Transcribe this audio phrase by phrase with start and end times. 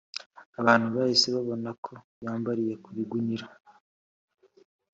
[0.59, 1.93] Abantu bahise babona ko
[2.23, 3.45] yambariye ku bigunira